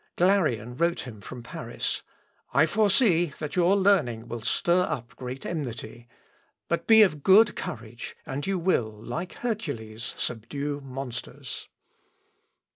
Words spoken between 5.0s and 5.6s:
great